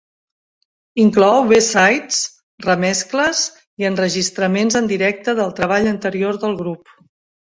[1.01, 2.21] Inclou "b-sides",
[2.67, 3.41] remescles
[3.83, 6.95] i enregistraments en directe del treball anterior del grup.